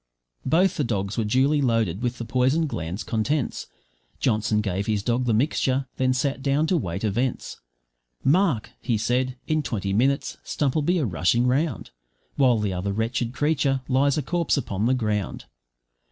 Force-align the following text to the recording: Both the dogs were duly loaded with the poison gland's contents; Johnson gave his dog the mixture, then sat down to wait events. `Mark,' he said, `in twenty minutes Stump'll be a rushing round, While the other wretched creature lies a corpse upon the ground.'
Both 0.47 0.77
the 0.77 0.83
dogs 0.83 1.15
were 1.15 1.23
duly 1.23 1.61
loaded 1.61 2.01
with 2.01 2.17
the 2.17 2.25
poison 2.25 2.65
gland's 2.65 3.03
contents; 3.03 3.67
Johnson 4.19 4.59
gave 4.59 4.87
his 4.87 5.03
dog 5.03 5.25
the 5.25 5.31
mixture, 5.35 5.85
then 5.97 6.11
sat 6.11 6.41
down 6.41 6.65
to 6.65 6.77
wait 6.77 7.03
events. 7.03 7.57
`Mark,' 8.25 8.69
he 8.81 8.97
said, 8.97 9.37
`in 9.47 9.63
twenty 9.63 9.93
minutes 9.93 10.37
Stump'll 10.43 10.81
be 10.81 10.97
a 10.97 11.05
rushing 11.05 11.45
round, 11.45 11.91
While 12.35 12.57
the 12.57 12.73
other 12.73 12.91
wretched 12.91 13.31
creature 13.31 13.81
lies 13.87 14.17
a 14.17 14.23
corpse 14.23 14.57
upon 14.57 14.87
the 14.87 14.95
ground.' 14.95 15.45